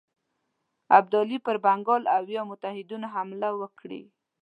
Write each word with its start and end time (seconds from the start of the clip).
ابدالي 0.97 1.37
پر 1.45 1.55
بنګال 1.65 2.03
او 2.15 2.23
یا 2.35 2.43
متحدینو 2.51 3.07
حمله 3.15 3.49
وکړي. 3.59 4.01